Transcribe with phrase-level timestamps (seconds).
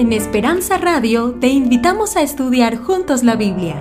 [0.00, 3.78] En Esperanza Radio te invitamos a estudiar juntos la Biblia.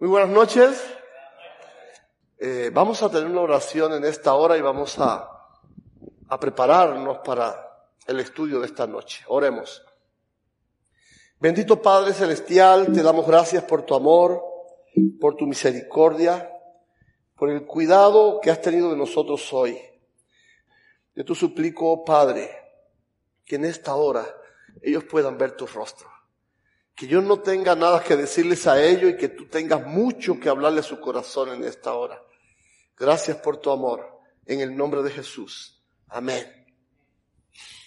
[0.00, 0.84] Muy buenas noches.
[2.40, 5.30] Eh, vamos a tener una oración en esta hora y vamos a,
[6.28, 9.22] a prepararnos para el estudio de esta noche.
[9.28, 9.80] Oremos.
[11.38, 14.42] Bendito Padre Celestial, te damos gracias por tu amor,
[15.20, 16.50] por tu misericordia,
[17.36, 19.80] por el cuidado que has tenido de nosotros hoy.
[21.14, 22.50] Yo te suplico, Padre,
[23.44, 24.26] que en esta hora
[24.80, 26.08] ellos puedan ver tu rostro.
[26.94, 30.48] Que yo no tenga nada que decirles a ellos y que tú tengas mucho que
[30.48, 32.22] hablarle a su corazón en esta hora.
[32.96, 34.20] Gracias por tu amor.
[34.46, 35.82] En el nombre de Jesús.
[36.08, 36.46] Amén.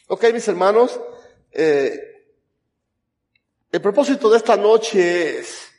[0.07, 0.99] Ok, mis hermanos.
[1.51, 1.99] Eh,
[3.71, 5.71] el propósito de esta noche es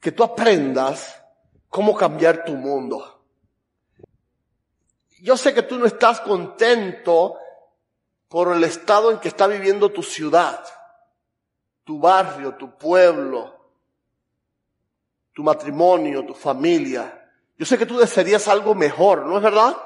[0.00, 1.22] que tú aprendas
[1.68, 3.17] cómo cambiar tu mundo
[5.22, 7.36] yo sé que tú no estás contento
[8.28, 10.64] por el estado en que está viviendo tu ciudad,
[11.84, 13.54] tu barrio, tu pueblo,
[15.32, 17.30] tu matrimonio, tu familia.
[17.56, 19.76] Yo sé que tú desearías algo mejor, ¿no es verdad?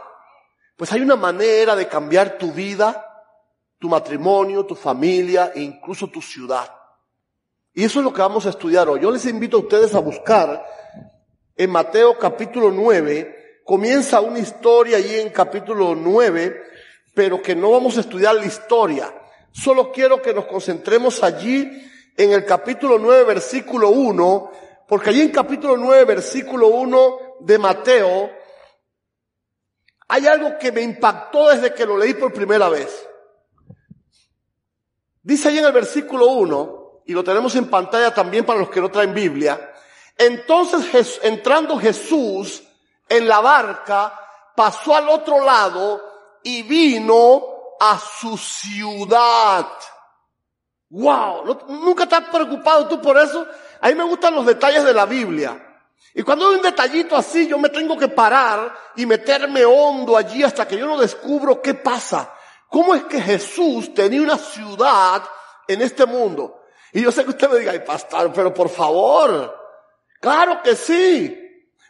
[0.77, 3.25] Pues hay una manera de cambiar tu vida,
[3.79, 6.75] tu matrimonio, tu familia e incluso tu ciudad.
[7.75, 9.01] Y eso es lo que vamos a estudiar hoy.
[9.01, 10.67] Yo les invito a ustedes a buscar
[11.57, 16.63] en Mateo capítulo 9, comienza una historia allí en capítulo 9,
[17.15, 19.13] pero que no vamos a estudiar la historia.
[19.53, 24.53] Solo quiero que nos concentremos allí en el capítulo 9, versículo 1,
[24.89, 28.31] porque allí en capítulo 9, versículo 1 de Mateo,
[30.09, 33.09] hay algo que me impactó desde que lo leí por primera vez.
[35.23, 38.81] Dice allí en el versículo 1, y lo tenemos en pantalla también para los que
[38.81, 39.73] no traen Biblia,
[40.19, 42.63] entonces entrando Jesús
[43.13, 44.19] en la barca,
[44.57, 46.01] pasó al otro lado
[46.43, 47.43] y vino
[47.79, 49.67] a su ciudad.
[50.89, 53.47] Wow, ¿nunca estás preocupado tú por eso?
[53.81, 55.69] A mí me gustan los detalles de la Biblia.
[56.15, 60.43] Y cuando hay un detallito así, yo me tengo que parar y meterme hondo allí
[60.43, 62.33] hasta que yo no descubro qué pasa.
[62.69, 65.23] ¿Cómo es que Jesús tenía una ciudad
[65.69, 66.63] en este mundo?
[66.93, 69.59] Y yo sé que usted me diga, ay pastor, pero por favor.
[70.21, 71.39] Claro que sí.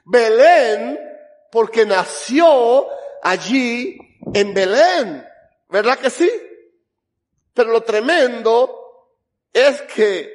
[0.04, 1.11] Belén
[1.52, 2.88] porque nació
[3.22, 3.98] allí
[4.32, 5.28] en Belén.
[5.68, 6.32] ¿Verdad que sí?
[7.52, 9.10] Pero lo tremendo
[9.52, 10.34] es que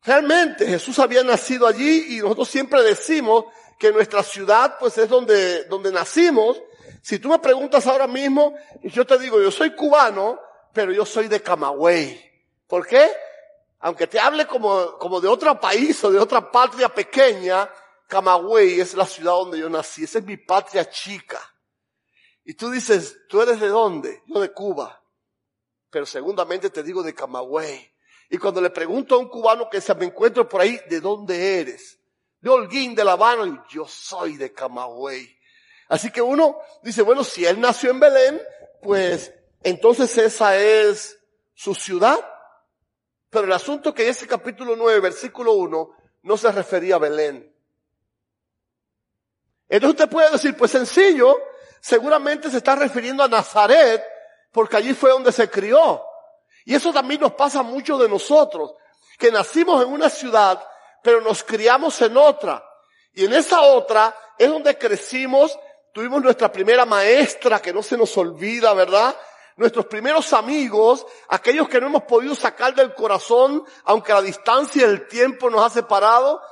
[0.00, 3.46] realmente Jesús había nacido allí y nosotros siempre decimos
[3.80, 6.62] que nuestra ciudad pues es donde, donde nacimos.
[7.02, 10.38] Si tú me preguntas ahora mismo, yo te digo, yo soy cubano,
[10.72, 12.30] pero yo soy de Camagüey.
[12.68, 13.10] ¿Por qué?
[13.80, 17.68] Aunque te hable como, como de otro país o de otra patria pequeña,
[18.12, 21.40] Camagüey es la ciudad donde yo nací, esa es mi patria chica.
[22.44, 24.22] Y tú dices, ¿tú eres de dónde?
[24.26, 25.02] Yo de Cuba.
[25.88, 27.90] Pero segundamente te digo de Camagüey.
[28.28, 31.58] Y cuando le pregunto a un cubano que se me encuentro por ahí, ¿de dónde
[31.58, 32.00] eres?
[32.38, 35.34] De Holguín, de La Habana, yo soy de Camagüey.
[35.88, 38.42] Así que uno dice, bueno, si él nació en Belén,
[38.82, 41.18] pues entonces esa es
[41.54, 42.18] su ciudad.
[43.30, 47.51] Pero el asunto que en ese capítulo 9, versículo 1, no se refería a Belén.
[49.72, 51.34] Entonces usted puede decir, pues sencillo,
[51.80, 54.04] seguramente se está refiriendo a Nazaret,
[54.52, 56.04] porque allí fue donde se crió.
[56.66, 58.74] Y eso también nos pasa a muchos de nosotros,
[59.18, 60.62] que nacimos en una ciudad,
[61.02, 62.62] pero nos criamos en otra.
[63.14, 65.58] Y en esa otra es donde crecimos,
[65.94, 69.16] tuvimos nuestra primera maestra, que no se nos olvida, ¿verdad?
[69.56, 74.90] Nuestros primeros amigos, aquellos que no hemos podido sacar del corazón, aunque la distancia y
[74.90, 76.42] el tiempo nos ha separado,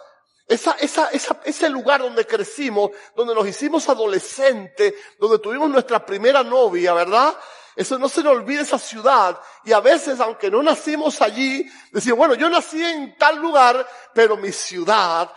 [0.50, 6.43] esa, esa, esa, ese lugar donde crecimos, donde nos hicimos adolescentes, donde tuvimos nuestra primera
[6.43, 7.37] novia, ¿verdad?
[7.77, 9.41] Eso no se nos olvide esa ciudad.
[9.65, 14.37] Y a veces, aunque no nacimos allí, decimos, bueno, yo nací en tal lugar, pero
[14.37, 15.33] mi ciudad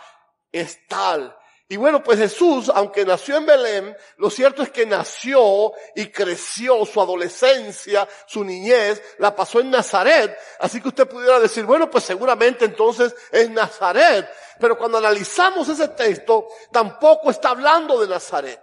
[0.50, 1.36] es tal.
[1.66, 6.84] Y bueno, pues Jesús, aunque nació en Belén, lo cierto es que nació y creció
[6.84, 10.36] su adolescencia, su niñez, la pasó en Nazaret.
[10.58, 14.28] Así que usted pudiera decir, bueno, pues seguramente entonces es Nazaret.
[14.58, 18.60] Pero cuando analizamos ese texto, tampoco está hablando de Nazaret.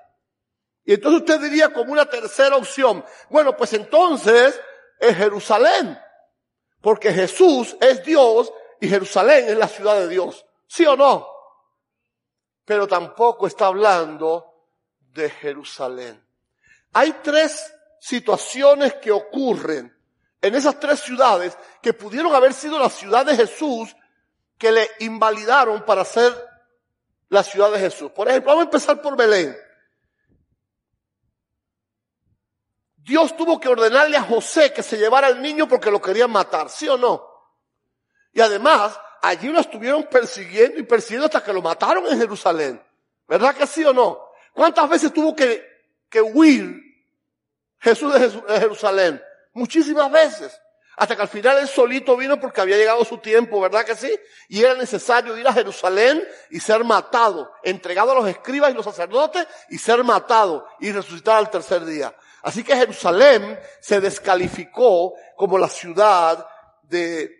[0.84, 4.60] Y entonces usted diría como una tercera opción, bueno, pues entonces
[5.00, 6.00] es Jerusalén.
[6.82, 10.46] Porque Jesús es Dios y Jerusalén es la ciudad de Dios.
[10.68, 11.32] ¿Sí o no?
[12.72, 14.46] pero tampoco está hablando
[15.14, 16.26] de Jerusalén.
[16.94, 19.94] Hay tres situaciones que ocurren
[20.42, 23.94] en esas tres ciudades que pudieron haber sido la ciudad de Jesús
[24.62, 26.32] que le invalidaron para ser
[27.30, 28.12] la ciudad de Jesús.
[28.12, 29.58] Por ejemplo, vamos a empezar por Belén.
[32.98, 36.70] Dios tuvo que ordenarle a José que se llevara al niño porque lo querían matar,
[36.70, 37.28] ¿sí o no?
[38.34, 42.86] Y además, allí lo estuvieron persiguiendo y persiguiendo hasta que lo mataron en Jerusalén.
[43.28, 44.30] ¿Verdad que sí o no?
[44.54, 45.68] ¿Cuántas veces tuvo que,
[46.08, 46.80] que huir
[47.80, 49.20] Jesús de Jerusalén?
[49.54, 50.61] Muchísimas veces.
[51.02, 54.16] Hasta que al final él solito vino porque había llegado su tiempo, ¿verdad que sí?
[54.50, 58.86] Y era necesario ir a Jerusalén y ser matado, entregado a los escribas y los
[58.86, 62.16] sacerdotes y ser matado y resucitar al tercer día.
[62.44, 66.48] Así que Jerusalén se descalificó como la ciudad
[66.84, 67.32] de...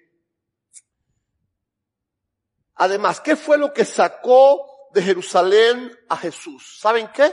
[2.78, 6.80] Además, ¿qué fue lo que sacó de Jerusalén a Jesús?
[6.82, 7.32] ¿Saben qué?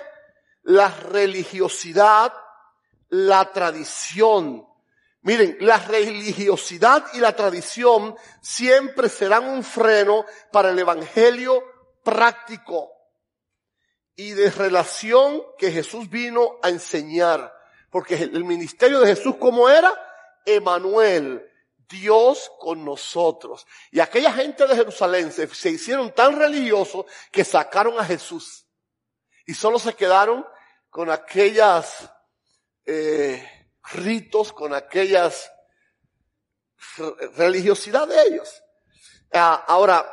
[0.64, 2.34] La religiosidad,
[3.08, 4.67] la tradición.
[5.28, 11.62] Miren, la religiosidad y la tradición siempre serán un freno para el evangelio
[12.02, 12.90] práctico
[14.16, 17.54] y de relación que Jesús vino a enseñar.
[17.90, 19.92] Porque el ministerio de Jesús, ¿cómo era?
[20.46, 21.46] Emanuel,
[21.76, 23.66] Dios con nosotros.
[23.90, 28.64] Y aquella gente de Jerusalén se, hicieron tan religiosos que sacaron a Jesús.
[29.44, 30.46] Y solo se quedaron
[30.88, 32.10] con aquellas
[32.86, 33.57] eh,
[33.92, 35.50] ritos, con aquellas
[37.36, 38.62] religiosidad de ellos.
[39.32, 40.06] Ah, ahora,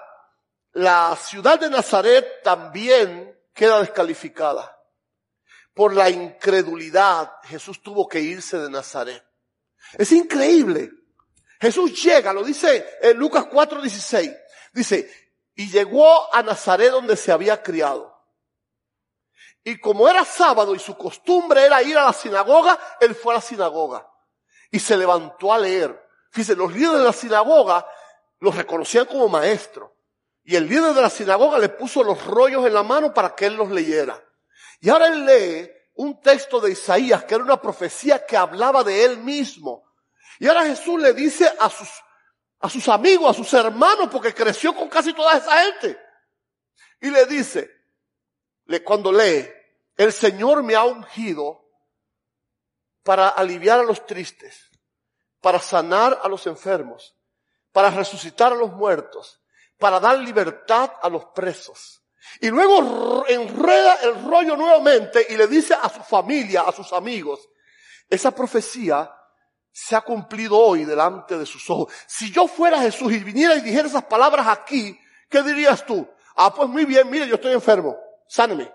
[0.74, 4.72] la ciudad de Nazaret también queda descalificada.
[5.74, 9.24] Por la incredulidad, Jesús tuvo que irse de Nazaret.
[9.94, 10.92] Es increíble.
[11.60, 14.38] Jesús llega, lo dice en Lucas 4:16.
[14.74, 15.10] Dice,
[15.56, 18.15] y llegó a Nazaret donde se había criado.
[19.68, 23.38] Y como era sábado y su costumbre era ir a la sinagoga, él fue a
[23.38, 24.08] la sinagoga.
[24.70, 26.08] Y se levantó a leer.
[26.30, 27.88] Fíjense, los líderes de la sinagoga
[28.40, 29.98] los reconocían como maestro.
[30.44, 33.48] Y el líder de la sinagoga le puso los rollos en la mano para que
[33.48, 34.24] él los leyera.
[34.82, 39.04] Y ahora él lee un texto de Isaías que era una profecía que hablaba de
[39.04, 39.84] él mismo.
[40.38, 41.90] Y ahora Jesús le dice a sus,
[42.60, 46.00] a sus amigos, a sus hermanos, porque creció con casi toda esa gente.
[47.02, 47.75] Y le dice,
[48.84, 49.50] cuando lee,
[49.98, 51.66] el Señor me ha ungido
[53.04, 54.70] para aliviar a los tristes,
[55.42, 57.16] para sanar a los enfermos,
[57.72, 59.42] para resucitar a los muertos,
[59.78, 62.02] para dar libertad a los presos
[62.42, 67.48] y luego enreda el rollo nuevamente y le dice a su familia, a sus amigos,
[68.10, 69.12] esa profecía
[69.72, 71.94] se ha cumplido hoy delante de sus ojos.
[72.08, 76.08] Si yo fuera Jesús y viniera y dijera esas palabras aquí, ¿qué dirías tú?
[76.36, 77.98] Ah, pues muy bien, mire, yo estoy enfermo,
[78.28, 78.72] sáneme.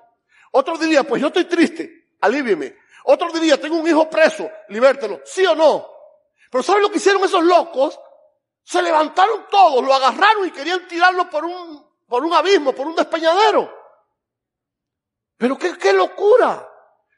[0.52, 2.76] Otro diría, pues yo estoy triste, alívieme.
[3.04, 5.20] Otro diría, tengo un hijo preso, libértelo.
[5.24, 5.88] ¿Sí o no?
[6.50, 7.98] Pero ¿saben lo que hicieron esos locos?
[8.64, 12.96] Se levantaron todos, lo agarraron y querían tirarlo por un por un abismo, por un
[12.96, 13.72] despeñadero.
[15.38, 16.68] Pero qué, qué locura.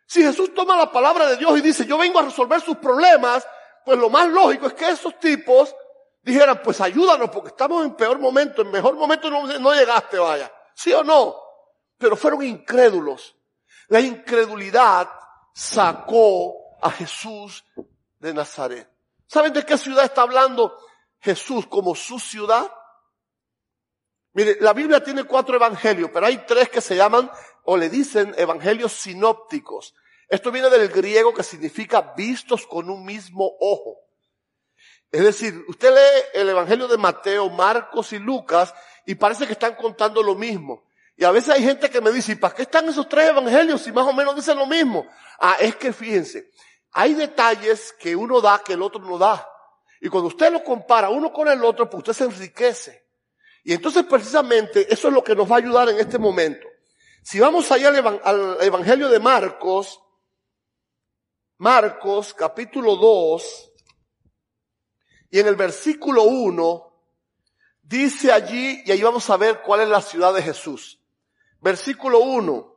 [0.06, 3.48] Si Jesús toma la palabra de Dios y dice, yo vengo a resolver sus problemas,
[3.86, 5.74] pues lo más lógico es que esos tipos
[6.20, 10.52] dijeran, pues ayúdanos porque estamos en peor momento, en mejor momento no, no llegaste, vaya.
[10.74, 11.36] ¿Sí o no?
[12.02, 13.36] Pero fueron incrédulos.
[13.86, 15.08] La incredulidad
[15.54, 17.64] sacó a Jesús
[18.18, 18.90] de Nazaret.
[19.28, 20.76] ¿Saben de qué ciudad está hablando
[21.20, 22.68] Jesús como su ciudad?
[24.32, 27.30] Mire, la Biblia tiene cuatro evangelios, pero hay tres que se llaman
[27.62, 29.94] o le dicen evangelios sinópticos.
[30.28, 33.98] Esto viene del griego que significa vistos con un mismo ojo.
[35.12, 38.74] Es decir, usted lee el evangelio de Mateo, Marcos y Lucas
[39.06, 40.90] y parece que están contando lo mismo.
[41.22, 43.80] Y a veces hay gente que me dice, ¿y para qué están esos tres evangelios
[43.80, 45.06] si más o menos dicen lo mismo?
[45.38, 46.50] Ah, es que fíjense,
[46.90, 49.48] hay detalles que uno da que el otro no da.
[50.00, 53.06] Y cuando usted lo compara uno con el otro, pues usted se enriquece.
[53.62, 56.66] Y entonces precisamente eso es lo que nos va a ayudar en este momento.
[57.22, 60.02] Si vamos allá al, Evangelio de Marcos,
[61.58, 63.72] Marcos capítulo 2,
[65.30, 66.92] y en el versículo 1,
[67.80, 70.98] dice allí, y ahí vamos a ver cuál es la ciudad de Jesús.
[71.62, 72.76] Versículo 1.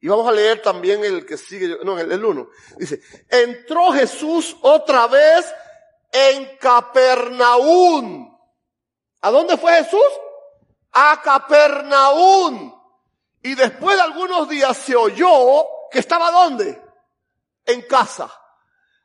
[0.00, 2.48] Y vamos a leer también el que sigue, no, el 1.
[2.78, 5.52] Dice, entró Jesús otra vez
[6.12, 8.38] en Capernaum
[9.20, 10.00] ¿A dónde fue Jesús?
[10.92, 12.74] A Capernaum.
[13.42, 16.80] Y después de algunos días se oyó que estaba dónde?
[17.64, 18.30] En casa.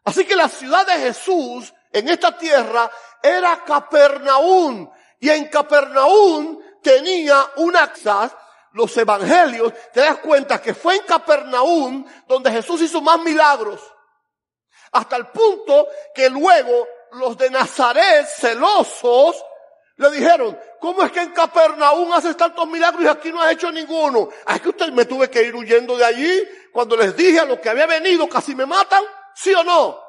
[0.04, 2.92] Así que la ciudad de Jesús en esta tierra
[3.22, 4.90] era Capernaum.
[5.20, 7.84] Y en Capernaum tenía una
[8.74, 13.82] los evangelios, te das cuenta que fue en Capernaum donde Jesús hizo más milagros.
[14.92, 19.44] Hasta el punto que luego los de Nazaret, celosos,
[19.96, 23.72] Le dijeron, ¿cómo es que en Capernaum haces tantos milagros y aquí no has hecho
[23.72, 24.28] ninguno?
[24.46, 26.44] Ah, es que usted me tuve que ir huyendo de allí.
[26.72, 29.04] Cuando les dije a los que había venido casi me matan,
[29.36, 30.00] ¿sí o no?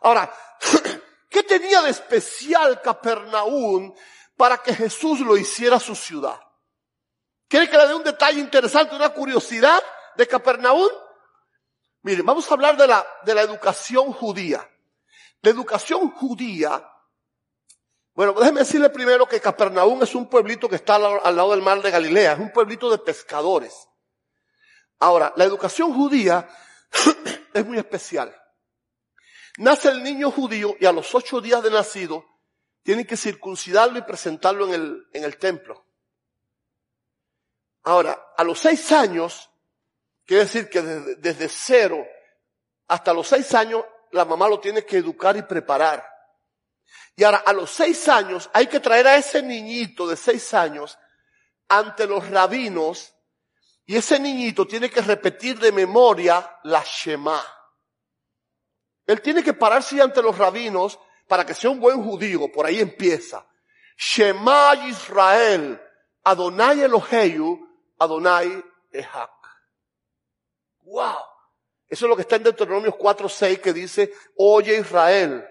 [0.00, 0.28] Ahora,
[1.30, 3.94] ¿qué tenía de especial Capernaum
[4.36, 6.40] para que Jesús lo hiciera su ciudad?
[7.50, 9.82] ¿Quiere que le dé un detalle interesante, una curiosidad
[10.16, 10.88] de Capernaum?
[12.02, 14.66] Miren, vamos a hablar de la, de la educación judía.
[15.42, 16.82] La educación judía
[18.20, 21.80] bueno, déjeme decirle primero que Capernaum es un pueblito que está al lado del mar
[21.80, 23.88] de Galilea, es un pueblito de pescadores.
[24.98, 26.46] Ahora, la educación judía
[27.54, 28.34] es muy especial.
[29.56, 32.24] Nace el niño judío y a los ocho días de nacido
[32.82, 35.86] tienen que circuncidarlo y presentarlo en el, en el templo.
[37.84, 39.50] Ahora, a los seis años,
[40.26, 42.06] quiere decir que desde, cero
[42.88, 46.04] hasta los seis años, la mamá lo tiene que educar y preparar.
[47.16, 50.98] Y ahora, a los seis años, hay que traer a ese niñito de seis años
[51.68, 53.14] ante los rabinos
[53.86, 57.42] y ese niñito tiene que repetir de memoria la Shema.
[59.06, 62.50] Él tiene que pararse ante los rabinos para que sea un buen judío.
[62.52, 63.44] Por ahí empieza.
[63.96, 65.80] Shema Israel,
[66.22, 67.69] Adonai Eloheyu,
[68.00, 69.30] Adonai Ehak.
[70.82, 71.18] Wow.
[71.88, 75.44] Eso es lo que está en Deuteronomio 4.6 que dice, oye Israel,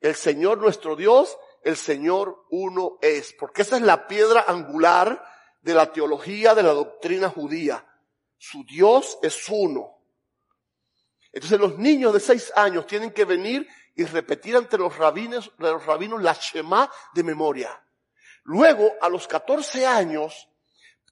[0.00, 3.32] el Señor nuestro Dios, el Señor uno es.
[3.34, 5.24] Porque esa es la piedra angular
[5.60, 7.84] de la teología de la doctrina judía.
[8.36, 9.98] Su Dios es uno.
[11.32, 15.84] Entonces los niños de seis años tienen que venir y repetir ante los rabinos, los
[15.84, 17.84] rabinos la Shema de memoria.
[18.44, 20.47] Luego, a los 14 años,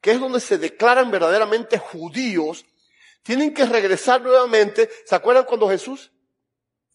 [0.07, 2.65] que es donde se declaran verdaderamente judíos,
[3.25, 4.89] tienen que regresar nuevamente.
[5.05, 6.13] ¿Se acuerdan cuando Jesús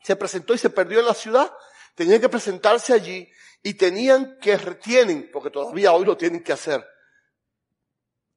[0.02, 1.52] se presentó y se perdió en la ciudad?
[1.94, 3.30] tenían que presentarse allí
[3.62, 6.88] y tenían que, tienen, porque todavía hoy lo tienen que hacer,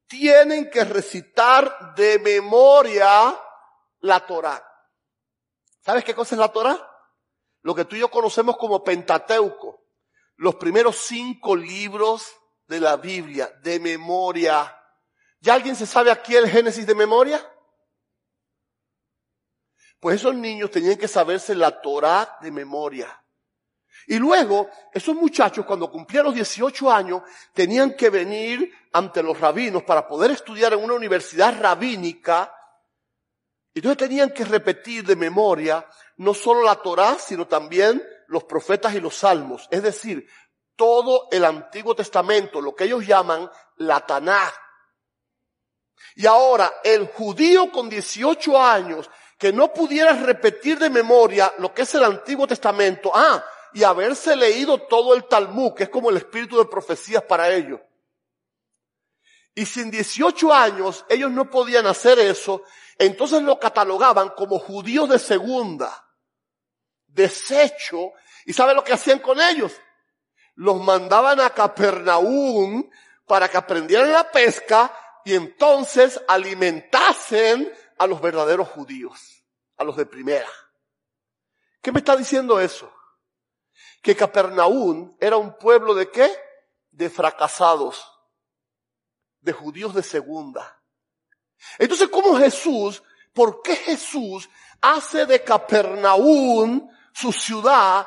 [0.08, 3.40] tienen que recitar de memoria
[4.00, 4.60] la Torah.
[5.82, 6.76] ¿Sabes qué cosa es la Torah?
[7.62, 9.84] Lo que tú y yo conocemos como Pentateuco.
[10.34, 12.26] Los primeros cinco libros
[12.66, 14.74] de la Biblia, de memoria.
[15.40, 17.40] ¿Ya alguien se sabe aquí el Génesis de memoria?
[20.00, 23.20] Pues esos niños tenían que saberse la Torah de memoria.
[24.06, 27.22] Y luego, esos muchachos cuando cumplieron los 18 años,
[27.54, 32.54] tenían que venir ante los rabinos para poder estudiar en una universidad rabínica.
[33.72, 35.86] Y entonces tenían que repetir de memoria
[36.18, 39.68] no solo la Torá, sino también los profetas y los salmos.
[39.70, 40.28] Es decir,
[40.76, 44.52] todo el Antiguo Testamento, lo que ellos llaman la Taná.
[46.16, 51.82] Y ahora, el judío con 18 años que no pudiera repetir de memoria lo que
[51.82, 56.16] es el Antiguo Testamento, ah, y haberse leído todo el Talmud, que es como el
[56.16, 57.80] espíritu de profecías para ellos.
[59.54, 62.62] Y sin 18 años ellos no podían hacer eso,
[62.98, 66.08] entonces lo catalogaban como judíos de segunda,
[67.06, 68.12] desecho,
[68.46, 69.72] y ¿sabe lo que hacían con ellos?
[70.54, 72.88] Los mandaban a Capernaum
[73.26, 74.92] para que aprendieran la pesca
[75.24, 79.44] y entonces alimentasen a los verdaderos judíos,
[79.76, 80.48] a los de primera.
[81.82, 82.92] ¿Qué me está diciendo eso?
[84.04, 86.30] que Capernaum era un pueblo de qué?
[86.90, 88.06] De fracasados,
[89.40, 90.78] de judíos de segunda.
[91.78, 94.50] Entonces, ¿cómo Jesús, por qué Jesús
[94.82, 98.06] hace de Capernaum su ciudad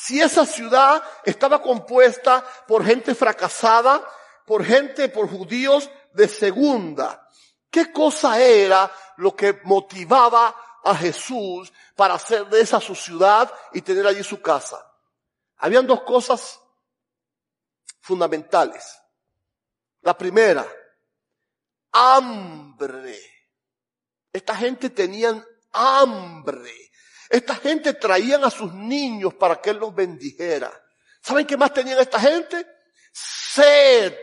[0.00, 4.08] si esa ciudad estaba compuesta por gente fracasada,
[4.46, 7.28] por gente, por judíos de segunda?
[7.68, 13.82] ¿Qué cosa era lo que motivaba a Jesús para hacer de esa su ciudad y
[13.82, 14.80] tener allí su casa?
[15.56, 16.60] Habían dos cosas
[18.00, 19.00] fundamentales.
[20.02, 20.64] La primera,
[21.90, 23.20] hambre.
[24.32, 26.87] Esta gente tenían hambre.
[27.28, 30.72] Esta gente traían a sus niños para que Él los bendijera.
[31.22, 32.66] ¿Saben qué más tenían esta gente?
[33.12, 34.14] Sed.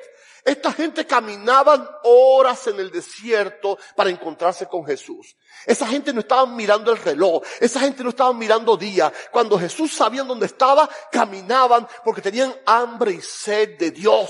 [0.43, 5.35] Esta gente caminaban horas en el desierto para encontrarse con Jesús.
[5.65, 9.11] Esa gente no estaba mirando el reloj, esa gente no estaba mirando día.
[9.31, 14.29] Cuando Jesús sabía dónde estaba, caminaban porque tenían hambre y sed de Dios.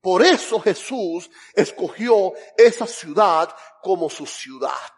[0.00, 3.52] Por eso Jesús escogió esa ciudad
[3.82, 4.92] como su ciudad.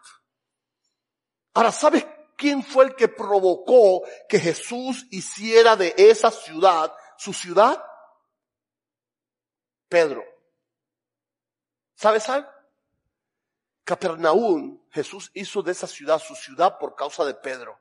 [1.53, 7.83] Ahora, ¿sabes quién fue el que provocó que Jesús hiciera de esa ciudad su ciudad?
[9.87, 10.23] Pedro.
[11.95, 12.49] ¿Sabes algo?
[13.83, 17.79] Capernaum, Jesús hizo de esa ciudad su ciudad por causa de Pedro.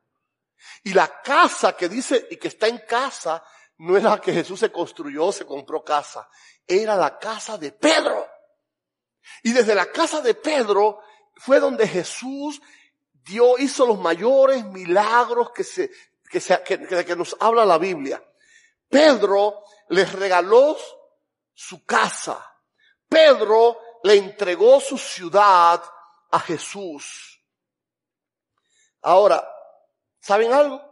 [0.83, 3.45] Y la casa que dice y que está en casa
[3.77, 6.29] no era la que Jesús se construyó, se compró casa.
[6.67, 8.27] Era la casa de Pedro.
[9.43, 11.01] Y desde la casa de Pedro
[11.37, 12.61] fue donde Jesús
[13.29, 15.91] dio, hizo los mayores milagros que se,
[16.31, 18.23] que, se, que, que nos habla la Biblia.
[18.89, 20.77] Pedro les regaló
[21.53, 22.45] su casa.
[23.09, 25.83] Pedro le entregó su ciudad
[26.31, 27.43] a Jesús.
[29.03, 29.47] Ahora,
[30.21, 30.83] ¿saben algo?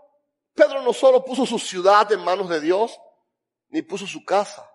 [0.54, 2.98] Pedro no solo puso su ciudad en manos de Dios,
[3.68, 4.70] ni puso su casa.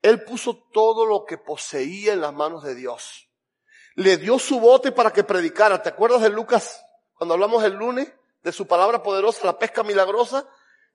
[0.00, 3.28] Él puso todo lo que poseía en las manos de Dios.
[3.94, 5.82] Le dio su bote para que predicara.
[5.82, 6.84] ¿Te acuerdas de Lucas
[7.14, 10.46] cuando hablamos el lunes de su palabra poderosa, la pesca milagrosa?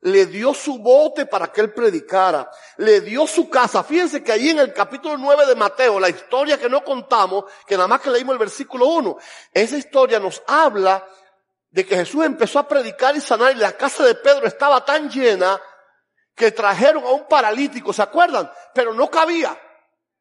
[0.01, 2.49] Le dio su bote para que él predicara.
[2.77, 3.83] Le dio su casa.
[3.83, 7.75] Fíjense que ahí en el capítulo 9 de Mateo, la historia que no contamos, que
[7.75, 9.17] nada más que leímos el versículo 1,
[9.53, 11.07] esa historia nos habla
[11.69, 15.09] de que Jesús empezó a predicar y sanar y la casa de Pedro estaba tan
[15.09, 15.59] llena
[16.35, 18.51] que trajeron a un paralítico, ¿se acuerdan?
[18.73, 19.59] Pero no cabía.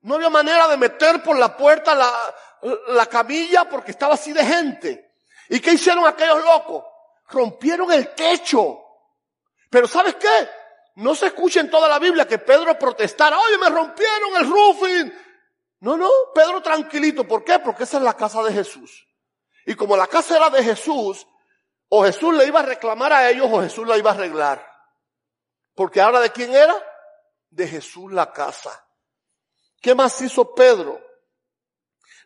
[0.00, 2.10] No había manera de meter por la puerta la,
[2.88, 5.14] la camilla porque estaba así de gente.
[5.48, 6.84] ¿Y qué hicieron aquellos locos?
[7.28, 8.82] Rompieron el techo.
[9.70, 10.48] Pero ¿sabes qué?
[10.96, 15.12] No se escucha en toda la Biblia que Pedro protestara, oye, me rompieron el roofing.
[15.80, 17.26] No, no, Pedro tranquilito.
[17.28, 17.58] ¿Por qué?
[17.58, 19.06] Porque esa es la casa de Jesús.
[19.66, 21.26] Y como la casa era de Jesús,
[21.88, 24.66] o Jesús le iba a reclamar a ellos o Jesús la iba a arreglar.
[25.74, 26.74] Porque ahora de quién era?
[27.50, 28.84] De Jesús la casa.
[29.80, 31.00] ¿Qué más hizo Pedro?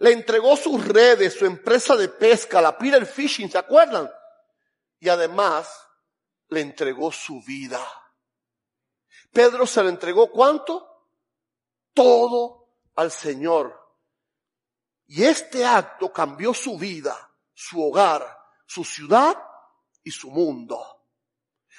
[0.01, 4.11] Le entregó sus redes, su empresa de pesca, la Peter Fishing, ¿se acuerdan?
[4.99, 5.69] Y además
[6.49, 7.87] le entregó su vida.
[9.31, 11.07] Pedro se le entregó cuánto?
[11.93, 13.79] Todo al Señor.
[15.07, 19.37] Y este acto cambió su vida, su hogar, su ciudad
[20.03, 20.83] y su mundo.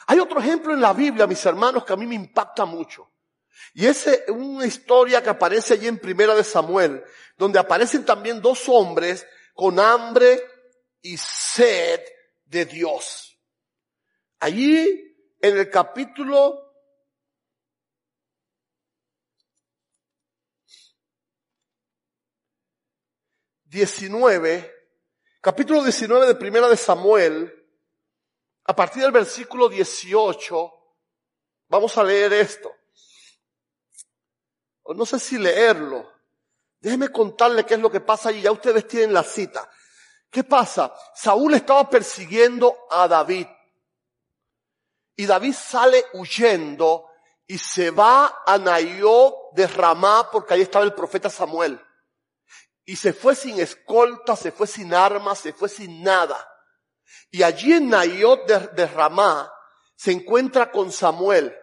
[0.07, 3.10] Hay otro ejemplo en la Biblia, mis hermanos, que a mí me impacta mucho.
[3.73, 7.03] Y es una historia que aparece allí en Primera de Samuel,
[7.37, 10.43] donde aparecen también dos hombres con hambre
[11.01, 12.01] y sed
[12.45, 13.39] de Dios.
[14.39, 16.71] Allí, en el capítulo
[23.65, 24.69] diecinueve,
[25.39, 27.57] capítulo 19 de Primera de Samuel,
[28.65, 30.73] a partir del versículo 18,
[31.69, 32.80] vamos a leer esto.
[34.93, 36.11] No sé si leerlo.
[36.79, 38.41] Déjenme contarle qué es lo que pasa allí.
[38.41, 39.69] Ya ustedes tienen la cita.
[40.29, 40.93] ¿Qué pasa?
[41.15, 43.47] Saúl estaba persiguiendo a David.
[45.15, 47.07] Y David sale huyendo
[47.45, 51.79] y se va a Nayó de Ramá porque ahí estaba el profeta Samuel.
[52.85, 56.47] Y se fue sin escolta, se fue sin armas, se fue sin nada.
[57.29, 59.51] Y allí en Nayot de, Ramá
[59.95, 61.55] se encuentra con Samuel.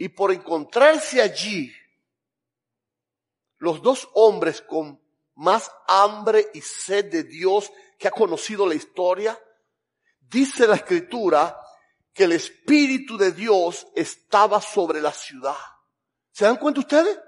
[0.00, 1.70] Y por encontrarse allí,
[3.58, 4.98] los dos hombres con
[5.34, 9.38] más hambre y sed de Dios que ha conocido la historia,
[10.18, 11.60] dice la escritura
[12.14, 15.58] que el Espíritu de Dios estaba sobre la ciudad.
[16.32, 17.20] ¿Se dan cuenta ustedes?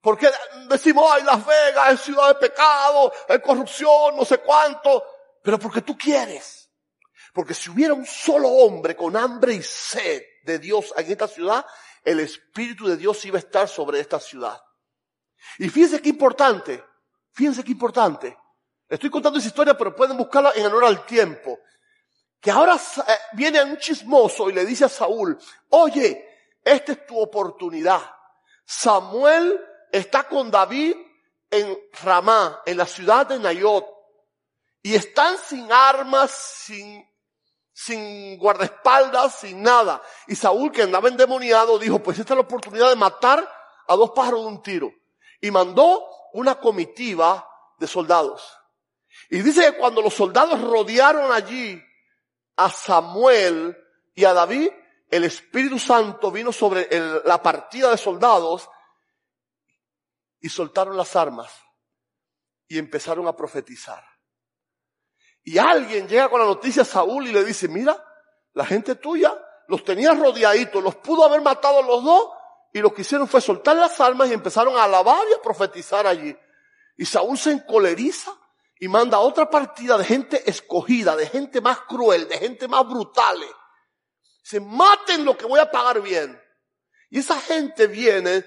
[0.00, 0.30] Porque
[0.70, 5.04] decimos, ay, Las Vegas es ciudad de pecado, hay corrupción, no sé cuánto.
[5.42, 6.55] Pero porque tú quieres.
[7.36, 11.66] Porque si hubiera un solo hombre con hambre y sed de Dios en esta ciudad,
[12.02, 14.58] el Espíritu de Dios iba a estar sobre esta ciudad.
[15.58, 16.82] Y fíjense qué importante,
[17.32, 18.34] fíjense qué importante.
[18.88, 21.58] Estoy contando esa historia, pero pueden buscarla en honor al tiempo.
[22.40, 26.26] Que ahora eh, viene un chismoso y le dice a Saúl, oye,
[26.64, 28.00] esta es tu oportunidad.
[28.64, 29.60] Samuel
[29.92, 30.96] está con David
[31.50, 33.84] en Ramá, en la ciudad de Nayot,
[34.80, 37.06] y están sin armas, sin,
[37.78, 40.02] sin guardaespaldas, sin nada.
[40.26, 43.46] Y Saúl, que andaba endemoniado, dijo, pues esta es la oportunidad de matar
[43.86, 44.90] a dos pájaros de un tiro.
[45.42, 47.46] Y mandó una comitiva
[47.78, 48.50] de soldados.
[49.28, 51.78] Y dice que cuando los soldados rodearon allí
[52.56, 53.76] a Samuel
[54.14, 54.70] y a David,
[55.10, 56.88] el Espíritu Santo vino sobre
[57.26, 58.70] la partida de soldados
[60.40, 61.52] y soltaron las armas
[62.68, 64.02] y empezaron a profetizar.
[65.46, 67.96] Y alguien llega con la noticia a Saúl y le dice, mira,
[68.52, 69.32] la gente tuya
[69.68, 72.30] los tenía rodeaditos, los pudo haber matado los dos
[72.72, 76.04] y lo que hicieron fue soltar las armas y empezaron a alabar y a profetizar
[76.04, 76.36] allí.
[76.96, 78.32] Y Saúl se encoleriza
[78.80, 83.40] y manda otra partida de gente escogida, de gente más cruel, de gente más brutal.
[84.42, 86.42] Se maten lo que voy a pagar bien.
[87.08, 88.44] Y esa gente viene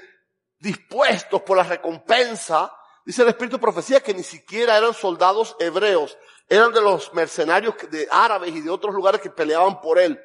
[0.58, 2.74] dispuestos por la recompensa,
[3.06, 6.18] dice el Espíritu de Profecía que ni siquiera eran soldados hebreos,
[6.50, 10.20] eran de los mercenarios de árabes y de otros lugares que peleaban por él.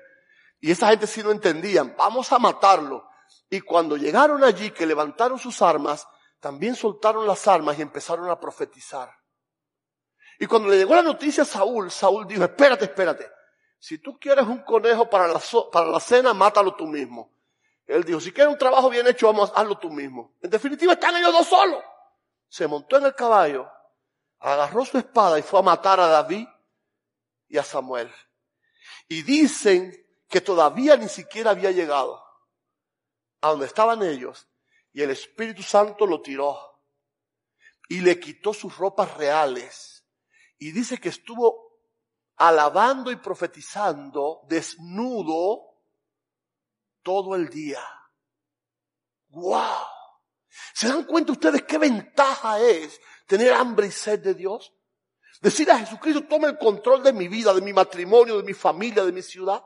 [0.59, 3.07] Y esa gente sí no entendían, vamos a matarlo.
[3.51, 6.09] Y cuando llegaron allí, que levantaron sus armas,
[6.41, 9.11] también soltaron las armas y empezaron a profetizar.
[10.39, 13.31] Y cuando le llegó la noticia a Saúl, Saúl dijo, espérate, espérate.
[13.79, 17.31] Si tú quieres un conejo para la, para la cena, mátalo tú mismo.
[17.87, 20.33] Él dijo, si quieres un trabajo bien hecho, vamos, hazlo tú mismo.
[20.41, 21.85] En definitiva, están ellos dos solos.
[22.49, 23.69] Se montó en el caballo,
[24.45, 26.47] agarró su espada y fue a matar a David
[27.49, 28.13] y a Samuel.
[29.09, 32.23] Y dicen que todavía ni siquiera había llegado
[33.41, 34.47] a donde estaban ellos
[34.93, 36.59] y el Espíritu Santo lo tiró
[37.89, 40.05] y le quitó sus ropas reales.
[40.59, 41.81] Y dice que estuvo
[42.37, 45.81] alabando y profetizando desnudo
[47.03, 47.83] todo el día.
[49.29, 49.87] ¡Wow!
[50.75, 54.73] ¿Se dan cuenta ustedes qué ventaja es tener hambre y sed de Dios?
[55.41, 59.05] Decir a Jesucristo, toma el control de mi vida, de mi matrimonio, de mi familia,
[59.05, 59.63] de mi ciudad.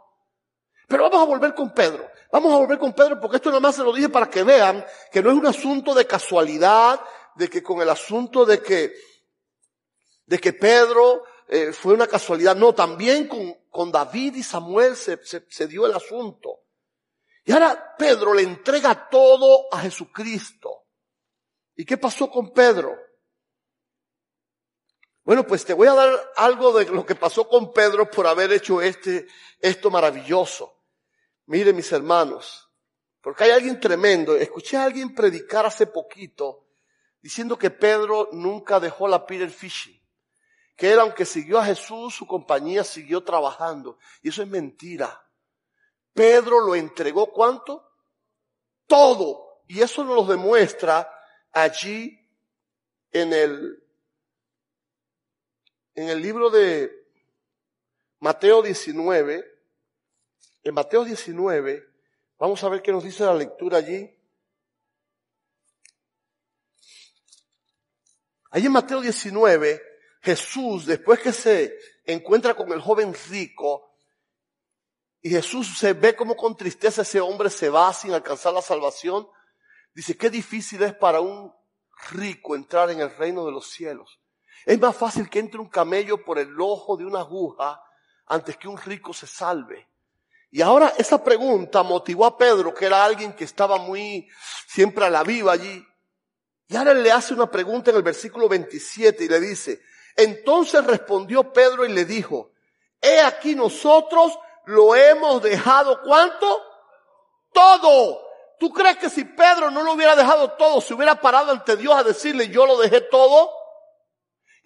[0.88, 2.10] Pero vamos a volver con Pedro.
[2.32, 4.84] Vamos a volver con Pedro porque esto nada más se lo dije para que vean
[5.12, 7.00] que no es un asunto de casualidad,
[7.36, 8.94] de que con el asunto de que,
[10.26, 12.56] de que Pedro eh, fue una casualidad.
[12.56, 16.64] No, también con, con David y Samuel se, se dio el asunto.
[17.44, 20.86] Y ahora Pedro le entrega todo a Jesucristo.
[21.76, 23.07] ¿Y qué pasó con Pedro?
[25.28, 28.50] Bueno, pues te voy a dar algo de lo que pasó con Pedro por haber
[28.50, 29.26] hecho este,
[29.60, 30.74] esto maravilloso.
[31.44, 32.66] Mire mis hermanos,
[33.20, 34.34] porque hay alguien tremendo.
[34.34, 36.68] Escuché a alguien predicar hace poquito
[37.20, 40.00] diciendo que Pedro nunca dejó la Peter Fishing
[40.74, 43.98] que él, aunque siguió a Jesús, su compañía siguió trabajando.
[44.22, 45.28] Y eso es mentira.
[46.14, 47.86] Pedro lo entregó cuánto?
[48.86, 49.60] Todo.
[49.66, 51.06] Y eso nos lo demuestra
[51.52, 52.18] allí
[53.10, 53.87] en el,
[55.98, 57.08] en el libro de
[58.20, 59.44] Mateo 19.
[60.62, 61.88] En Mateo 19,
[62.38, 64.08] vamos a ver qué nos dice la lectura allí.
[68.50, 69.82] Allí en Mateo 19,
[70.22, 73.92] Jesús, después que se encuentra con el joven rico,
[75.20, 79.28] y Jesús se ve como con tristeza ese hombre se va sin alcanzar la salvación,
[79.92, 81.52] dice, qué difícil es para un
[82.12, 84.17] rico entrar en el reino de los cielos.
[84.68, 87.82] Es más fácil que entre un camello por el ojo de una aguja
[88.26, 89.88] antes que un rico se salve.
[90.50, 94.28] Y ahora esa pregunta motivó a Pedro, que era alguien que estaba muy
[94.66, 95.82] siempre a la viva allí.
[96.66, 99.80] Y ahora le hace una pregunta en el versículo 27 y le dice,
[100.14, 102.50] entonces respondió Pedro y le dijo,
[103.00, 106.62] he aquí nosotros lo hemos dejado cuánto?
[107.54, 108.20] Todo.
[108.60, 111.94] ¿Tú crees que si Pedro no lo hubiera dejado todo, se hubiera parado ante Dios
[111.96, 113.57] a decirle, yo lo dejé todo?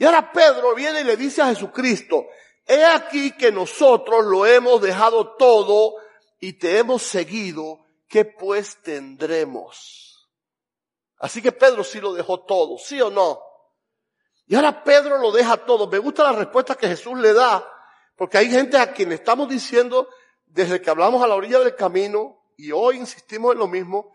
[0.02, 2.26] Y ahora Pedro viene y le dice a Jesucristo,
[2.66, 5.94] he aquí que nosotros lo hemos dejado todo
[6.40, 10.28] y te hemos seguido, ¿qué pues tendremos?
[11.18, 13.40] Así que Pedro sí lo dejó todo, ¿sí o no?
[14.48, 15.86] Y ahora Pedro lo deja todo.
[15.86, 17.64] Me gusta la respuesta que Jesús le da,
[18.16, 20.08] porque hay gente a quien estamos diciendo
[20.46, 24.12] desde que hablamos a la orilla del camino, y hoy insistimos en lo mismo,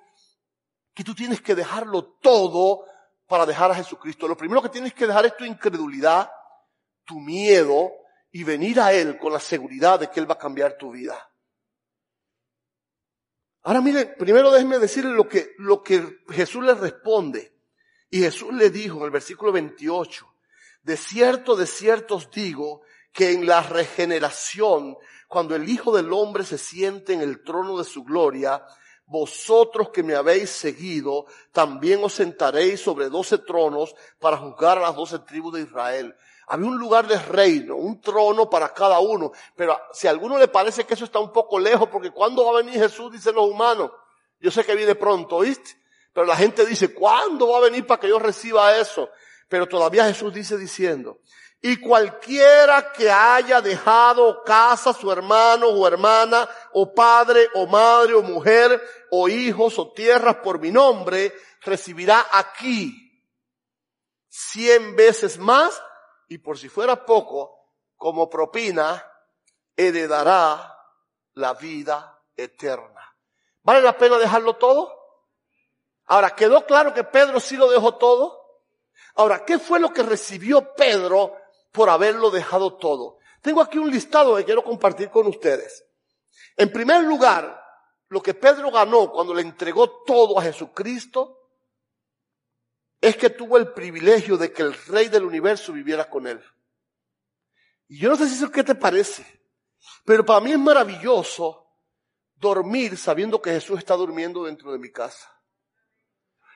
[0.93, 2.83] que tú tienes que dejarlo todo
[3.27, 4.27] para dejar a Jesucristo.
[4.27, 6.31] Lo primero que tienes que dejar es tu incredulidad,
[7.05, 7.91] tu miedo,
[8.31, 11.29] y venir a Él con la seguridad de que Él va a cambiar tu vida.
[13.63, 17.53] Ahora mire, primero déjeme decirle lo que, lo que Jesús le responde.
[18.09, 20.25] Y Jesús le dijo en el versículo 28,
[20.83, 26.45] de cierto, de cierto os digo que en la regeneración, cuando el Hijo del Hombre
[26.45, 28.63] se siente en el trono de su gloria,
[29.07, 34.95] vosotros que me habéis seguido, también os sentaréis sobre doce tronos para juzgar a las
[34.95, 36.15] doce tribus de Israel.
[36.47, 39.31] Había un lugar de reino, un trono para cada uno.
[39.55, 42.51] Pero si a alguno le parece que eso está un poco lejos, porque cuando va
[42.51, 43.91] a venir Jesús, dicen los humanos,
[44.39, 45.71] yo sé que viene pronto, ¿oíste?
[46.13, 49.09] Pero la gente dice, ¿cuándo va a venir para que yo reciba eso?
[49.47, 51.19] Pero todavía Jesús dice diciendo,
[51.61, 58.21] y cualquiera que haya dejado casa, su hermano o hermana, o padre o madre o
[58.21, 63.03] mujer, o hijos o tierras por mi nombre, recibirá aquí
[64.29, 65.81] cien veces más
[66.27, 69.03] y por si fuera poco, como propina,
[69.75, 70.77] heredará
[71.33, 73.15] la vida eterna.
[73.63, 74.93] ¿Vale la pena dejarlo todo?
[76.05, 78.39] Ahora, ¿quedó claro que Pedro sí lo dejó todo?
[79.15, 81.36] Ahora, ¿qué fue lo que recibió Pedro
[81.77, 83.19] por haberlo dejado todo?
[83.43, 85.85] Tengo aquí un listado que quiero compartir con ustedes.
[86.55, 87.63] En primer lugar,
[88.09, 91.37] lo que Pedro ganó cuando le entregó todo a Jesucristo
[92.99, 96.43] es que tuvo el privilegio de que el Rey del universo viviera con él.
[97.87, 99.23] Y yo no sé si eso qué te parece,
[100.03, 101.63] pero para mí es maravilloso
[102.33, 105.31] dormir sabiendo que Jesús está durmiendo dentro de mi casa.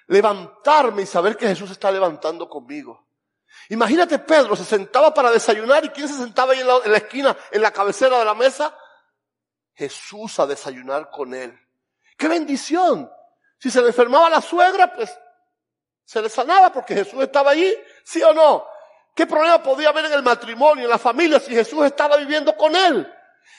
[0.08, 3.11] Levantarme y saber que Jesús está levantando conmigo.
[3.70, 7.62] Imagínate Pedro se sentaba para desayunar y ¿quién se sentaba ahí en la, esquina, en
[7.62, 8.78] la cabecera de la mesa?
[9.74, 11.58] Jesús a desayunar con él.
[12.18, 13.12] ¡Qué bendición!
[13.58, 15.18] Si se le enfermaba la suegra, pues
[16.04, 18.66] se le sanaba porque Jesús estaba allí, ¿sí o no?
[19.16, 22.76] ¿Qué problema podía haber en el matrimonio, en la familia, si Jesús estaba viviendo con
[22.76, 23.12] él?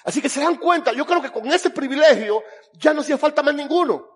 [0.04, 2.42] Así que se dan cuenta, yo creo que con ese privilegio
[2.74, 4.12] ya no hacía falta más ninguno.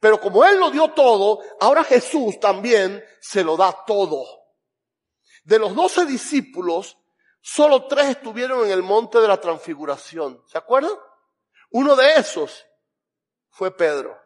[0.00, 4.43] Pero como Él lo dio todo, ahora Jesús también se lo da todo.
[5.44, 6.98] De los doce discípulos,
[7.40, 10.42] solo tres estuvieron en el monte de la transfiguración.
[10.46, 10.92] ¿Se acuerdan?
[11.70, 12.66] Uno de esos
[13.50, 14.18] fue Pedro.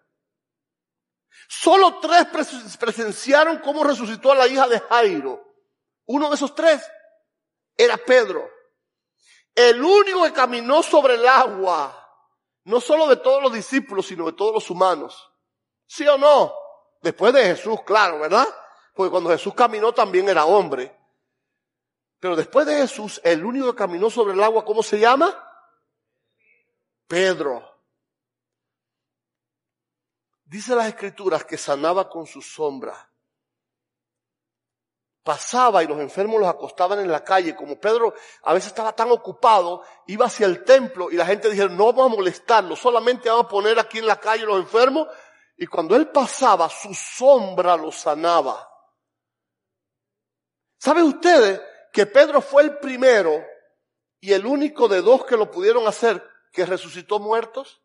[1.49, 2.27] Solo tres
[2.79, 5.45] presenciaron cómo resucitó a la hija de Jairo.
[6.07, 6.89] Uno de esos tres
[7.77, 8.49] era Pedro.
[9.55, 11.95] El único que caminó sobre el agua,
[12.65, 15.33] no solo de todos los discípulos, sino de todos los humanos.
[15.87, 16.55] ¿Sí o no?
[17.01, 18.47] Después de Jesús, claro, ¿verdad?
[18.95, 20.98] Porque cuando Jesús caminó también era hombre.
[22.21, 25.33] Pero después de Jesús, el único que caminó sobre el agua, ¿cómo se llama?
[27.07, 27.65] Pedro.
[30.45, 33.09] Dice las escrituras que sanaba con su sombra.
[35.23, 37.55] Pasaba y los enfermos los acostaban en la calle.
[37.55, 41.77] Como Pedro a veces estaba tan ocupado, iba hacia el templo y la gente dijeron,
[41.77, 45.07] no vamos a molestarlo, solamente vamos a poner aquí en la calle los enfermos.
[45.57, 48.67] Y cuando él pasaba, su sombra los sanaba.
[50.79, 51.61] ¿Saben ustedes
[51.99, 53.45] que Pedro fue el primero
[54.21, 57.83] y el único de dos que lo pudieron hacer que resucitó muertos?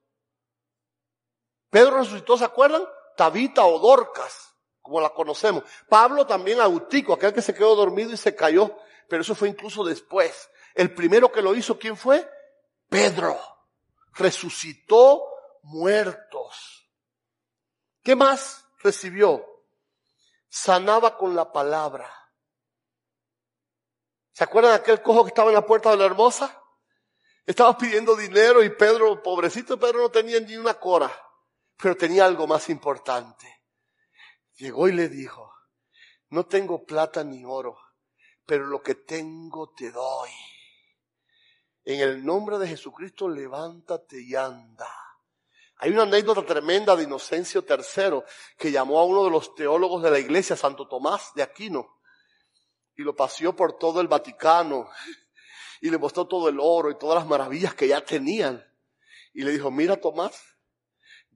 [1.71, 2.85] Pedro resucitó, ¿se acuerdan?
[3.17, 5.63] Tabita o Dorcas, como la conocemos.
[5.89, 8.77] Pablo también Autico, aquel que se quedó dormido y se cayó,
[9.09, 10.47] pero eso fue incluso después.
[10.75, 12.29] El primero que lo hizo, ¿quién fue?
[12.89, 13.35] Pedro.
[14.13, 15.25] Resucitó
[15.63, 16.87] muertos.
[18.03, 19.43] ¿Qué más recibió?
[20.49, 22.22] Sanaba con la palabra.
[24.33, 26.59] ¿Se acuerdan aquel cojo que estaba en la puerta de la hermosa?
[27.45, 31.11] Estaba pidiendo dinero y Pedro, pobrecito Pedro, no tenía ni una cora,
[31.77, 33.61] pero tenía algo más importante.
[34.55, 35.53] Llegó y le dijo,
[36.29, 37.77] no tengo plata ni oro,
[38.45, 40.31] pero lo que tengo te doy.
[41.83, 44.89] En el nombre de Jesucristo, levántate y anda.
[45.77, 48.23] Hay una anécdota tremenda de Inocencio III
[48.57, 51.99] que llamó a uno de los teólogos de la iglesia, Santo Tomás de Aquino,
[52.95, 54.89] y lo paseó por todo el Vaticano
[55.81, 58.65] y le mostró todo el oro y todas las maravillas que ya tenían.
[59.33, 60.41] Y le dijo, mira Tomás,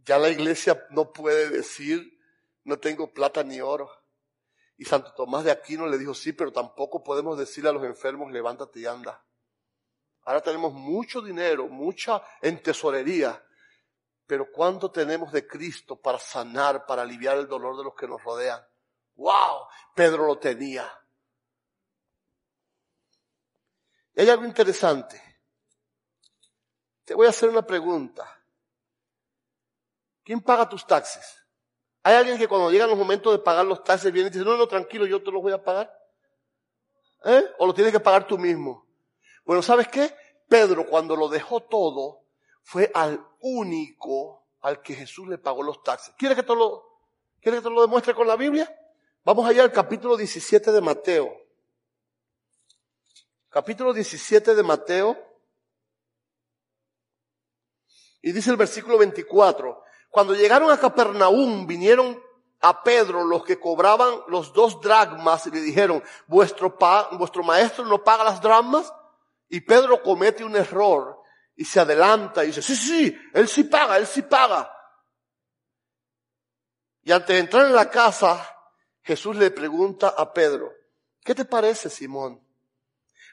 [0.06, 2.18] ya la iglesia no puede decir,
[2.64, 3.90] no tengo plata ni oro.
[4.78, 8.32] Y Santo Tomás de Aquino le dijo, sí, pero tampoco podemos decirle a los enfermos,
[8.32, 9.24] levántate y anda.
[10.24, 13.44] Ahora tenemos mucho dinero, mucha en tesorería,
[14.28, 18.22] pero ¿cuánto tenemos de Cristo para sanar, para aliviar el dolor de los que nos
[18.24, 18.62] rodean?
[19.16, 19.68] ¡Wow!
[19.96, 20.86] Pedro lo tenía.
[24.22, 25.22] Hay algo interesante.
[27.06, 28.28] Te voy a hacer una pregunta.
[30.24, 31.38] ¿Quién paga tus taxes?
[32.04, 34.58] ¿Hay alguien que cuando llegan los momentos de pagar los taxes viene y dice, no,
[34.58, 35.94] no, tranquilo, yo te los voy a pagar?
[37.24, 37.46] ¿Eh?
[37.60, 38.86] ¿O lo tienes que pagar tú mismo?
[39.46, 40.14] Bueno, ¿sabes qué?
[40.48, 42.24] Pedro cuando lo dejó todo
[42.64, 46.14] fue al único al que Jesús le pagó los taxes.
[46.18, 46.84] ¿Quieres que te lo,
[47.40, 48.70] ¿quieres que te lo demuestre con la Biblia?
[49.24, 51.47] Vamos allá al capítulo 17 de Mateo
[53.58, 55.18] capítulo 17 de Mateo,
[58.22, 62.22] y dice el versículo 24, cuando llegaron a Capernaum, vinieron
[62.62, 66.78] a Pedro los que cobraban los dos dragmas y le dijeron, vuestro,
[67.44, 68.94] maestro no paga las dragmas.
[69.50, 71.20] Y Pedro comete un error
[71.56, 74.72] y se adelanta y dice, sí, sí, él sí paga, él sí paga.
[77.02, 78.48] Y antes de entrar en la casa,
[79.02, 80.72] Jesús le pregunta a Pedro,
[81.24, 82.47] ¿qué te parece, Simón?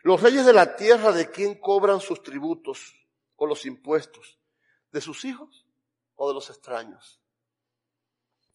[0.04, 2.94] Los reyes de la tierra, ¿de quién cobran sus tributos
[3.36, 4.38] o los impuestos?
[4.92, 5.66] ¿De sus hijos
[6.14, 7.22] o de los extraños?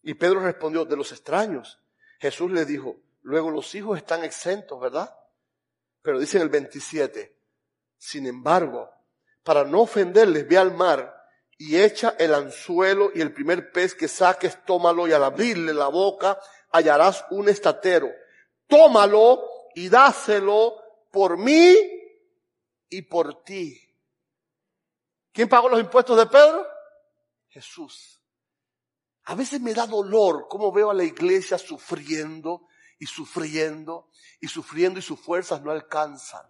[0.00, 1.82] Y Pedro respondió, de los extraños.
[2.20, 5.12] Jesús le dijo, luego los hijos están exentos, ¿verdad?
[6.02, 7.36] Pero dice en el 27,
[7.98, 8.88] sin embargo,
[9.42, 11.20] para no ofenderles, ve al mar
[11.58, 15.88] y echa el anzuelo y el primer pez que saques, tómalo y al abrirle la
[15.88, 16.38] boca
[16.70, 18.08] hallarás un estatero.
[18.68, 19.42] Tómalo
[19.74, 21.76] y dáselo por mí
[22.88, 23.80] y por ti.
[25.32, 26.66] ¿Quién pagó los impuestos de Pedro?
[27.48, 28.20] Jesús.
[29.24, 32.66] A veces me da dolor cómo veo a la iglesia sufriendo
[32.98, 36.46] y sufriendo y sufriendo y sus fuerzas no alcanzan.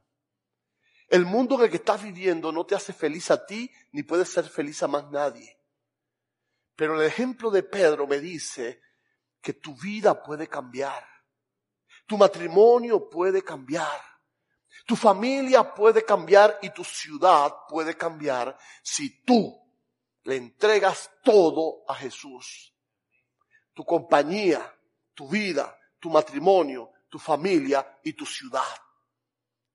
[1.09, 4.25] El mundo en el que estás viviendo no te hace feliz a ti ni puede
[4.25, 5.59] ser feliz a más nadie.
[6.77, 8.81] Pero el ejemplo de Pedro me dice
[9.43, 11.05] que tu vida puede cambiar.
[12.07, 14.10] Tu matrimonio puede cambiar.
[14.87, 19.61] Tu familia puede cambiar y tu ciudad puede cambiar si tú
[20.25, 22.75] le entregas todo a Jesús.
[23.73, 24.75] Tu compañía,
[25.15, 28.77] tu vida, tu matrimonio, tu familia y tu ciudad.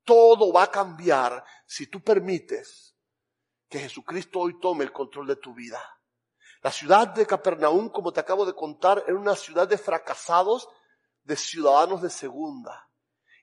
[0.04, 2.96] Todo va a cambiar si tú permites
[3.68, 5.82] que Jesucristo hoy tome el control de tu vida.
[6.62, 10.68] La ciudad de Capernaum, como te acabo de contar, era una ciudad de fracasados,
[11.24, 12.90] de ciudadanos de segunda.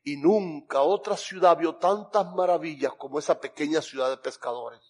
[0.02, 4.80] Y nunca otra ciudad vio tantas maravillas como esa pequeña ciudad de pescadores.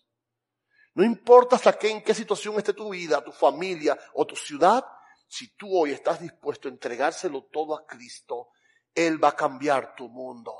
[0.95, 4.85] No importa hasta qué, en qué situación esté tu vida, tu familia o tu ciudad,
[5.27, 8.51] si tú hoy estás dispuesto a entregárselo todo a Cristo,
[8.95, 10.55] Él va a cambiar tu mundo.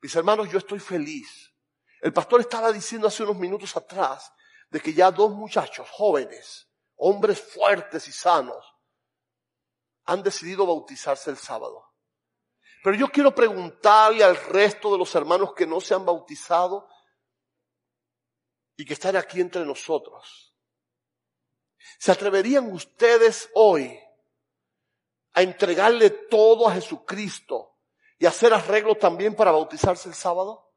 [0.00, 1.54] Mis hermanos, yo estoy feliz.
[2.00, 4.32] El pastor estaba diciendo hace unos minutos atrás
[4.68, 8.74] de que ya dos muchachos jóvenes, hombres fuertes y sanos,
[10.04, 11.93] han decidido bautizarse el sábado.
[12.84, 16.86] Pero yo quiero preguntarle al resto de los hermanos que no se han bautizado
[18.76, 20.54] y que están aquí entre nosotros.
[21.98, 23.98] ¿Se atreverían ustedes hoy
[25.32, 27.74] a entregarle todo a Jesucristo
[28.18, 30.70] y hacer arreglo también para bautizarse el sábado?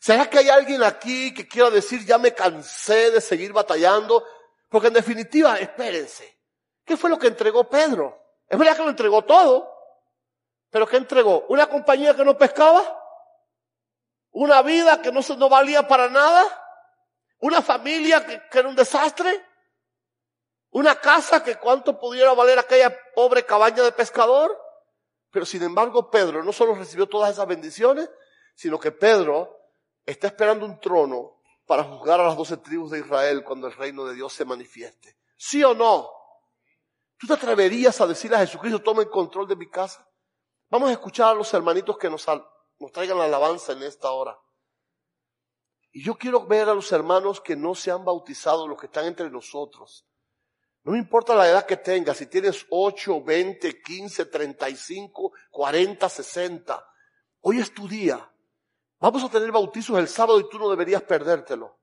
[0.00, 4.24] ¿Será que hay alguien aquí que quiera decir ya me cansé de seguir batallando?
[4.70, 6.40] Porque en definitiva, espérense,
[6.86, 8.18] ¿qué fue lo que entregó Pedro?
[8.48, 9.73] Es verdad que lo entregó todo,
[10.74, 11.46] ¿Pero qué entregó?
[11.50, 12.82] ¿Una compañía que no pescaba?
[14.32, 16.42] ¿Una vida que no, se, no valía para nada?
[17.38, 19.40] ¿Una familia que, era un desastre?
[20.70, 24.60] ¿Una casa que cuánto pudiera valer aquella pobre cabaña de pescador?
[25.30, 28.10] Pero sin embargo Pedro no solo recibió todas esas bendiciones,
[28.56, 29.56] sino que Pedro
[30.04, 34.06] está esperando un trono para juzgar a las doce tribus de Israel cuando el reino
[34.06, 35.16] de Dios se manifieste.
[35.36, 36.10] ¿Sí o no?
[37.16, 40.04] ¿Tú te atreverías a decirle a Jesucristo, toma el control de mi casa?
[40.74, 42.26] Vamos a escuchar a los hermanitos que nos,
[42.92, 44.36] traigan la alabanza en esta hora.
[45.92, 49.04] Y yo quiero ver a los hermanos que no se han bautizado, los que están
[49.04, 50.04] entre nosotros.
[50.82, 56.88] No me importa la edad que tengas, si tienes 8, 20, 15, 35, 40, 60.
[57.42, 58.28] Hoy es tu día.
[58.98, 61.78] Vamos a tener bautizos el sábado y tú no deberías perdértelo.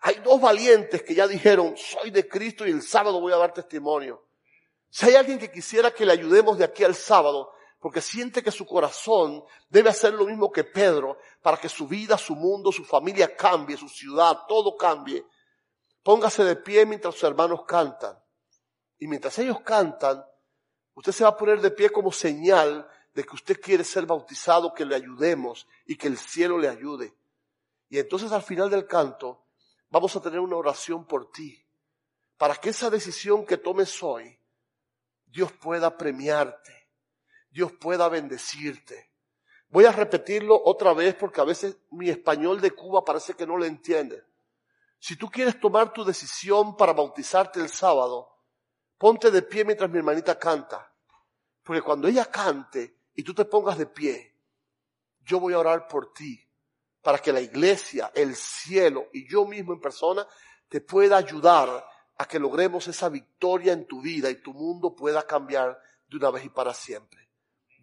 [0.00, 3.54] Hay dos valientes que ya dijeron, soy de Cristo y el sábado voy a dar
[3.54, 4.26] testimonio.
[4.90, 7.52] Si hay alguien que quisiera que le ayudemos de aquí al sábado,
[7.86, 12.18] porque siente que su corazón debe hacer lo mismo que Pedro para que su vida,
[12.18, 15.24] su mundo, su familia cambie, su ciudad, todo cambie.
[16.02, 18.18] Póngase de pie mientras sus hermanos cantan.
[18.98, 20.26] Y mientras ellos cantan,
[20.94, 24.74] usted se va a poner de pie como señal de que usted quiere ser bautizado,
[24.74, 27.14] que le ayudemos y que el cielo le ayude.
[27.88, 29.44] Y entonces al final del canto
[29.90, 31.64] vamos a tener una oración por ti,
[32.36, 34.36] para que esa decisión que tomes hoy,
[35.26, 36.85] Dios pueda premiarte
[37.56, 39.10] Dios pueda bendecirte.
[39.70, 43.56] Voy a repetirlo otra vez porque a veces mi español de Cuba parece que no
[43.56, 44.22] lo entiende.
[44.98, 48.28] Si tú quieres tomar tu decisión para bautizarte el sábado,
[48.98, 50.92] ponte de pie mientras mi hermanita canta.
[51.62, 54.34] Porque cuando ella cante y tú te pongas de pie,
[55.22, 56.38] yo voy a orar por ti
[57.00, 60.28] para que la iglesia, el cielo y yo mismo en persona
[60.68, 61.88] te pueda ayudar
[62.18, 66.30] a que logremos esa victoria en tu vida y tu mundo pueda cambiar de una
[66.30, 67.25] vez y para siempre.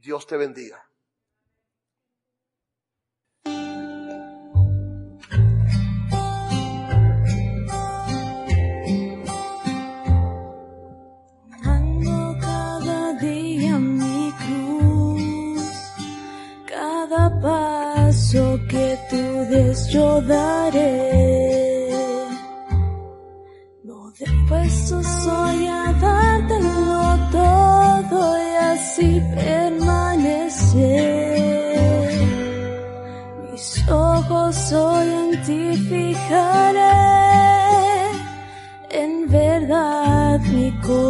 [0.04, 0.84] Dios te bendiga.
[17.42, 21.90] Paso que tú des yo daré.
[23.84, 24.14] No
[24.48, 25.68] puesto soy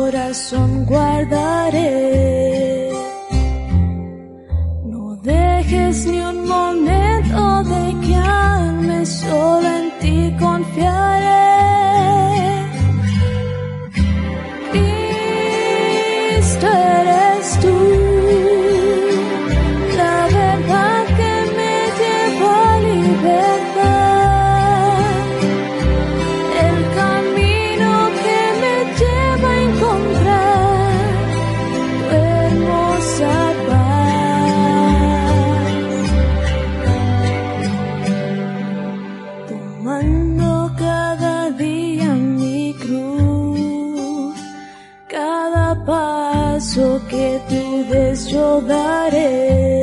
[0.04, 2.33] corazón guardaré.
[46.74, 49.83] Paso que tú des yo daré.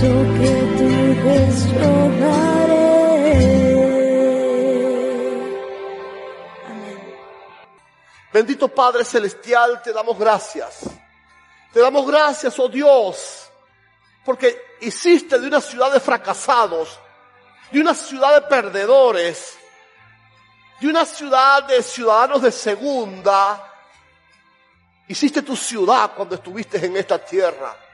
[0.00, 0.56] Que.
[8.36, 10.80] Bendito Padre Celestial, te damos gracias.
[11.72, 13.50] Te damos gracias, oh Dios,
[14.26, 16.98] porque hiciste de una ciudad de fracasados,
[17.70, 19.56] de una ciudad de perdedores,
[20.80, 23.72] de una ciudad de ciudadanos de segunda,
[25.08, 27.85] hiciste tu ciudad cuando estuviste en esta tierra.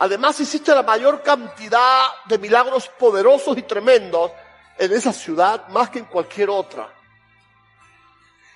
[0.00, 4.32] Además hiciste la mayor cantidad de milagros poderosos y tremendos
[4.76, 6.90] en esa ciudad más que en cualquier otra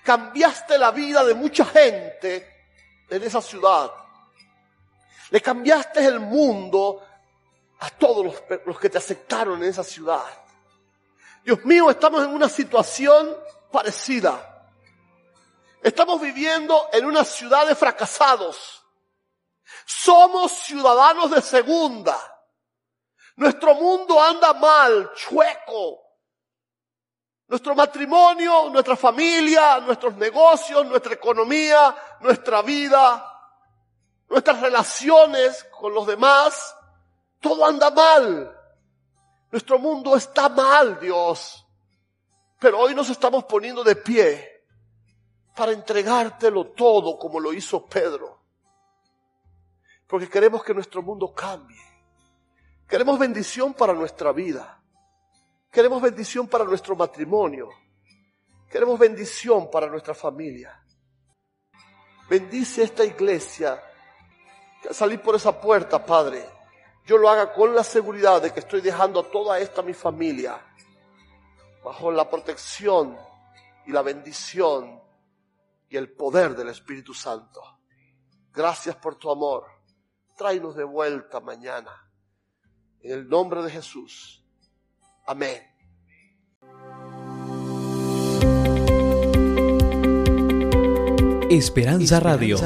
[0.04, 2.66] cambiaste la vida de mucha gente
[3.08, 3.90] en esa ciudad.
[5.30, 7.02] Le cambiaste el mundo
[7.80, 10.24] a todos los, los, que te aceptaron en esa ciudad.
[11.42, 13.34] Dios mío, estamos en una situación
[13.72, 14.68] parecida.
[15.82, 18.83] Estamos viviendo en una ciudad de fracasados.
[19.84, 22.18] Somos ciudadanos de segunda.
[23.36, 26.04] Nuestro mundo anda mal, chueco,
[27.48, 33.34] nuestro matrimonio, nuestra familia, nuestros negocios, nuestra economía, nuestra vida,
[34.28, 36.76] nuestras relaciones con los demás,
[37.40, 38.56] todo anda mal.
[39.50, 41.64] Nuestro mundo está mal, Dios.
[42.58, 44.64] Pero hoy nos estamos poniendo de pie
[45.54, 48.33] para entregártelo todo como lo hizo Pedro.
[50.06, 51.80] Porque queremos que nuestro mundo cambie.
[52.88, 54.82] Queremos bendición para nuestra vida.
[55.70, 57.70] Queremos bendición para nuestro matrimonio.
[58.70, 60.84] Queremos bendición para nuestra familia.
[62.28, 63.82] Bendice esta iglesia.
[64.90, 66.44] Salir por esa puerta, Padre,
[67.06, 70.60] yo lo haga con la seguridad de que estoy dejando a toda esta mi familia
[71.82, 73.16] bajo la protección
[73.86, 75.02] y la bendición
[75.88, 77.60] y el poder del Espíritu Santo.
[78.52, 79.73] Gracias por tu amor.
[80.36, 81.90] Tráenos de vuelta mañana.
[83.00, 84.44] En el nombre de Jesús.
[85.26, 85.62] Amén.
[91.50, 92.56] Esperanza Radio.